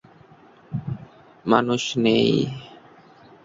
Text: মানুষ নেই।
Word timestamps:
মানুষ 1.45 1.83
নেই। 2.03 2.29